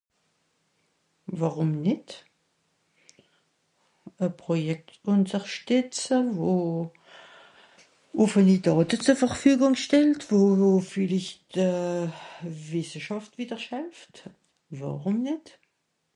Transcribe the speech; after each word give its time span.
wàrùm 1.39 1.71
nìt 1.83 2.09
à 4.25 4.25
Projekt 4.41 4.89
ùnterschtìtze 5.11 6.17
wo 6.39 6.53
ùffe 8.23 8.41
Lit 8.47 8.63
...verfügung 9.25 9.75
stellt 9.85 10.21
wo 10.29 10.39
viellicht 10.91 11.41
de 11.55 11.65
euh 11.71 12.09
wìsseschàft 12.69 13.31
wìderscht 13.39 13.71
hälft 13.77 14.15
wàrùm 14.79 15.17
nìt 15.25 15.45